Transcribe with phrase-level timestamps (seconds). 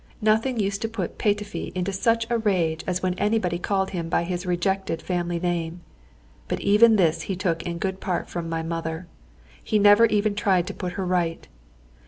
[0.23, 4.23] Nothing used to put Petöfi into such a rage as when anybody called him by
[4.23, 5.81] his rejected family name.
[6.47, 9.05] But even this he took in good part from my mother.
[9.63, 11.47] He never even tried to put her right.